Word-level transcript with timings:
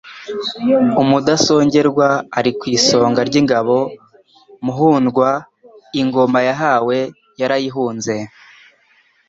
Umudasongerwa 1.01 2.07
ari 2.37 2.51
ku 2.59 2.65
isonga 2.77 3.21
ry'ingabo, 3.29 3.77
Muhundwa 4.65 5.29
ingoma 5.99 6.39
yahawe 6.47 6.97
yarayihunze* 7.39 8.15